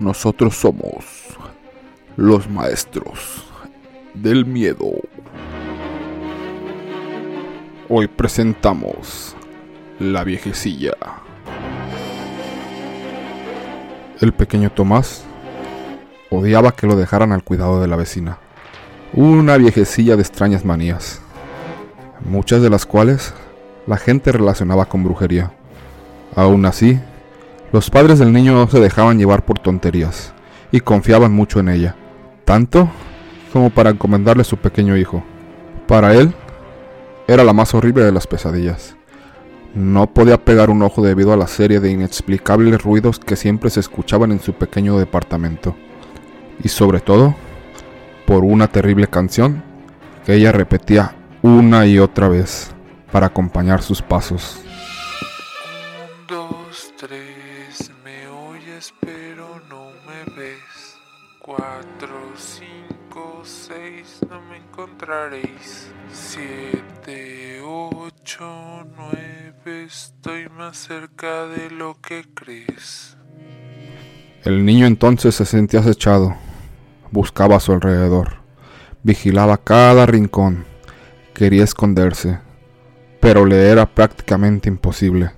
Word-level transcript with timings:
Nosotros 0.00 0.56
somos 0.56 1.04
los 2.16 2.48
maestros 2.48 3.44
del 4.14 4.46
miedo. 4.46 4.92
Hoy 7.86 8.08
presentamos 8.08 9.36
La 9.98 10.24
viejecilla. 10.24 10.94
El 14.22 14.32
pequeño 14.32 14.72
Tomás 14.72 15.24
odiaba 16.30 16.72
que 16.72 16.86
lo 16.86 16.96
dejaran 16.96 17.32
al 17.32 17.44
cuidado 17.44 17.82
de 17.82 17.88
la 17.88 17.96
vecina. 17.96 18.38
Una 19.12 19.58
viejecilla 19.58 20.16
de 20.16 20.22
extrañas 20.22 20.64
manías, 20.64 21.20
muchas 22.24 22.62
de 22.62 22.70
las 22.70 22.86
cuales 22.86 23.34
la 23.86 23.98
gente 23.98 24.32
relacionaba 24.32 24.86
con 24.86 25.04
brujería. 25.04 25.52
Aún 26.34 26.64
así, 26.64 26.98
los 27.72 27.88
padres 27.88 28.18
del 28.18 28.32
niño 28.32 28.52
no 28.52 28.68
se 28.68 28.80
dejaban 28.80 29.18
llevar 29.18 29.44
por 29.44 29.58
tonterías 29.58 30.32
y 30.72 30.80
confiaban 30.80 31.32
mucho 31.32 31.60
en 31.60 31.68
ella, 31.68 31.94
tanto 32.44 32.88
como 33.52 33.70
para 33.70 33.90
encomendarle 33.90 34.42
a 34.42 34.44
su 34.44 34.56
pequeño 34.56 34.96
hijo. 34.96 35.22
Para 35.86 36.14
él, 36.14 36.34
era 37.28 37.44
la 37.44 37.52
más 37.52 37.74
horrible 37.74 38.04
de 38.04 38.12
las 38.12 38.26
pesadillas. 38.26 38.96
No 39.74 40.12
podía 40.12 40.44
pegar 40.44 40.68
un 40.68 40.82
ojo 40.82 41.00
debido 41.00 41.32
a 41.32 41.36
la 41.36 41.46
serie 41.46 41.78
de 41.78 41.92
inexplicables 41.92 42.82
ruidos 42.82 43.20
que 43.20 43.36
siempre 43.36 43.70
se 43.70 43.78
escuchaban 43.78 44.32
en 44.32 44.40
su 44.40 44.52
pequeño 44.52 44.98
departamento. 44.98 45.76
Y 46.64 46.68
sobre 46.68 46.98
todo, 46.98 47.36
por 48.26 48.42
una 48.42 48.66
terrible 48.66 49.06
canción 49.06 49.62
que 50.26 50.34
ella 50.34 50.50
repetía 50.50 51.14
una 51.42 51.86
y 51.86 52.00
otra 52.00 52.28
vez 52.28 52.72
para 53.12 53.26
acompañar 53.26 53.82
sus 53.82 54.02
pasos. 54.02 54.60
Dos, 56.70 56.94
tres, 56.96 57.90
me 58.04 58.28
oyes 58.28 58.94
pero 59.00 59.60
no 59.68 59.90
me 60.06 60.22
ves. 60.36 60.96
Cuatro, 61.40 62.30
cinco, 62.36 63.42
seis, 63.42 64.20
no 64.30 64.40
me 64.42 64.58
encontraréis. 64.58 65.90
Siete, 66.12 67.60
ocho, 67.60 68.86
nueve, 68.96 69.84
estoy 69.84 70.48
más 70.48 70.76
cerca 70.76 71.48
de 71.48 71.70
lo 71.72 72.00
que 72.00 72.24
crees. 72.34 73.16
El 74.44 74.64
niño 74.64 74.86
entonces 74.86 75.34
se 75.34 75.46
sentía 75.46 75.80
acechado, 75.80 76.36
buscaba 77.10 77.56
a 77.56 77.60
su 77.60 77.72
alrededor, 77.72 78.42
vigilaba 79.02 79.56
cada 79.56 80.06
rincón, 80.06 80.64
quería 81.34 81.64
esconderse, 81.64 82.38
pero 83.18 83.44
le 83.44 83.70
era 83.70 83.86
prácticamente 83.86 84.68
imposible, 84.68 85.32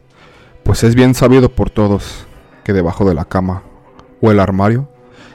pues 0.72 0.84
es 0.84 0.94
bien 0.94 1.14
sabido 1.14 1.50
por 1.50 1.68
todos 1.68 2.26
que 2.64 2.72
debajo 2.72 3.04
de 3.04 3.12
la 3.12 3.26
cama 3.26 3.62
o 4.22 4.30
el 4.30 4.40
armario 4.40 4.88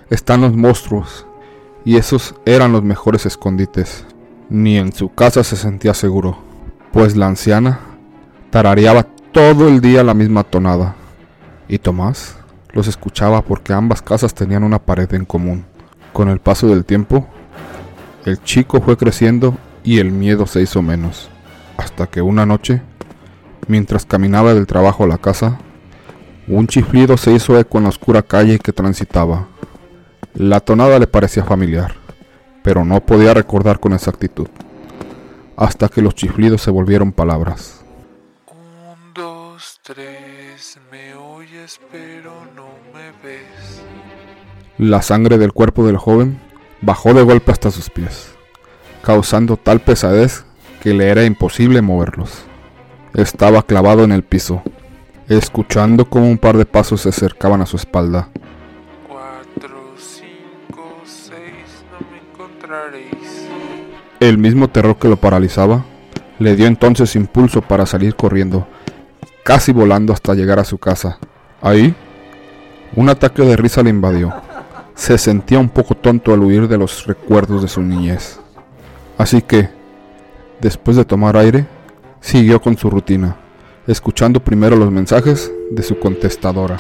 están 0.10 0.42
los 0.42 0.56
monstruos, 0.56 1.28
y 1.86 1.98
esos 1.98 2.34
eran 2.48 2.72
los 2.72 2.82
mejores 2.82 3.28
escondites. 3.28 4.04
Ni 4.50 4.78
en 4.78 4.92
su 4.92 5.14
casa 5.14 5.44
se 5.44 5.56
sentía 5.56 5.94
seguro, 5.94 6.40
pues 6.92 7.16
la 7.16 7.28
anciana 7.28 7.82
tarareaba 8.50 9.04
todo 9.32 9.68
el 9.68 9.80
día 9.80 10.04
la 10.04 10.16
misma 10.16 10.44
tonada, 10.44 10.96
y 11.68 11.78
Tomás 11.78 12.38
los 12.74 12.88
escuchaba 12.88 13.44
porque 13.44 13.74
ambas 13.74 14.02
casas 14.02 14.34
tenían 14.34 14.64
una 14.64 14.80
pared 14.80 15.14
en 15.14 15.26
común. 15.26 15.66
Con 16.14 16.30
el 16.30 16.40
paso 16.40 16.66
del 16.66 16.84
tiempo, 16.84 17.28
el 18.26 18.42
chico 18.42 18.82
fue 18.82 18.98
creciendo 18.98 19.56
y 19.84 20.00
el 20.00 20.12
miedo 20.12 20.48
se 20.48 20.64
hizo 20.64 20.82
menos, 20.82 21.30
hasta 21.78 22.08
que 22.08 22.24
una 22.24 22.48
noche, 22.48 22.82
mientras 23.68 24.06
caminaba 24.06 24.54
del 24.54 24.68
trabajo 24.68 25.04
a 25.04 25.08
la 25.08 25.18
casa, 25.18 25.60
un 26.48 26.68
chiflido 26.68 27.18
se 27.18 27.32
hizo 27.32 27.60
eco 27.60 27.78
en 27.78 27.84
la 27.84 27.90
oscura 27.90 28.22
calle 28.22 28.60
que 28.60 28.72
transitaba. 28.72 29.48
La 30.34 30.60
tonada 30.60 30.98
le 31.00 31.08
parecía 31.08 31.44
familiar, 31.44 31.96
pero 32.64 32.86
no 32.86 33.06
podía 33.06 33.34
recordar 33.34 33.80
con 33.80 33.94
exactitud, 33.94 34.48
hasta 35.56 35.90
que 35.90 36.02
los 36.02 36.16
chiflidos 36.16 36.62
se 36.62 36.72
volvieron 36.72 37.12
palabras. 37.12 37.84
Un, 38.48 39.14
dos, 39.14 39.80
tres, 39.84 40.80
me 40.92 41.16
oyes 41.16 41.80
pero 41.92 42.34
no 42.56 42.68
me 42.94 43.12
ves. 43.24 43.82
La 44.78 45.02
sangre 45.02 45.38
del 45.38 45.54
cuerpo 45.54 45.86
del 45.86 45.98
joven 45.98 46.40
bajó 46.82 47.14
de 47.14 47.24
golpe 47.24 47.52
hasta 47.52 47.72
sus 47.72 47.90
pies, 47.90 48.30
causando 49.02 49.58
tal 49.58 49.82
pesadez 49.82 50.46
que 50.82 50.94
le 50.94 51.10
era 51.10 51.26
imposible 51.26 51.82
moverlos. 51.82 52.44
Estaba 53.14 53.64
clavado 53.64 54.04
en 54.04 54.12
el 54.12 54.24
piso, 54.24 54.62
escuchando 55.28 56.06
como 56.06 56.30
un 56.30 56.38
par 56.38 56.58
de 56.58 56.66
pasos 56.66 57.02
se 57.02 57.10
acercaban 57.10 57.62
a 57.62 57.66
su 57.66 57.76
espalda. 57.76 58.30
Cuatro, 59.08 59.94
cinco, 59.98 61.02
seis, 61.04 61.84
no 61.92 62.06
me 62.12 62.20
encontraréis. 62.20 63.48
El 64.20 64.38
mismo 64.38 64.68
terror 64.68 64.98
que 64.98 65.08
lo 65.08 65.18
paralizaba 65.18 65.86
le 66.40 66.56
dio 66.56 66.68
entonces 66.68 67.16
impulso 67.16 67.62
para 67.62 67.86
salir 67.86 68.16
corriendo, 68.16 68.68
casi 69.44 69.72
volando 69.72 70.14
hasta 70.14 70.36
llegar 70.36 70.60
a 70.60 70.64
su 70.66 70.78
casa. 70.78 71.18
Ahí, 71.62 71.96
un 72.96 73.10
ataque 73.10 73.42
de 73.44 73.56
risa 73.56 73.82
le 73.82 73.90
invadió. 73.90 74.34
Se 74.94 75.18
sentía 75.18 75.60
un 75.60 75.70
poco 75.70 75.96
tonto 75.96 76.34
al 76.34 76.42
huir 76.42 76.68
de 76.68 76.78
los 76.78 77.06
recuerdos 77.06 77.62
de 77.62 77.68
su 77.68 77.82
niñez. 77.82 78.40
Así 79.18 79.42
que, 79.42 79.70
después 80.60 80.98
de 80.98 81.06
tomar 81.06 81.38
aire, 81.38 81.66
siguió 82.22 82.62
con 82.62 82.78
su 82.78 82.90
rutina, 82.90 83.38
escuchando 83.88 84.40
primero 84.40 84.76
los 84.76 84.92
mensajes 84.92 85.52
de 85.72 85.84
su 85.84 86.00
contestadora. 86.00 86.78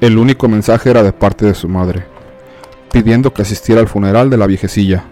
El 0.00 0.18
único 0.18 0.48
mensaje 0.48 0.90
era 0.90 1.02
de 1.02 1.12
parte 1.12 1.44
de 1.44 1.54
su 1.54 1.68
madre, 1.68 2.06
pidiendo 2.92 3.32
que 3.32 3.42
asistiera 3.42 3.80
al 3.80 3.88
funeral 3.88 4.30
de 4.30 4.36
la 4.36 4.46
viejecilla. 4.46 5.04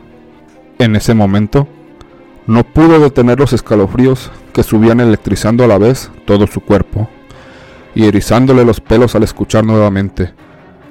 En 0.79 0.95
ese 0.95 1.15
momento, 1.15 1.67
no 2.47 2.62
pudo 2.62 3.01
detener 3.01 3.41
los 3.41 3.53
escalofríos 3.53 4.31
que 4.53 4.62
subían 4.62 5.01
electrizando 5.01 5.65
a 5.65 5.67
la 5.67 5.78
vez 5.78 6.11
todo 6.25 6.47
su 6.47 6.61
cuerpo 6.61 7.09
y 7.95 8.07
erizándole 8.07 8.65
los 8.65 8.81
pelos 8.81 9.15
al 9.17 9.25
escuchar 9.25 9.65
nuevamente. 9.65 10.33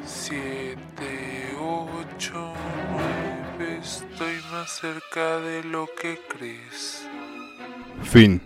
Siete, 0.05 1.55
ocho, 1.61 2.53
nueve, 2.91 3.79
estoy 3.81 4.35
más 4.51 4.69
cerca 4.71 5.37
de 5.39 5.63
lo 5.63 5.87
que 6.01 6.19
crees. 6.27 7.07
Finn. 8.03 8.39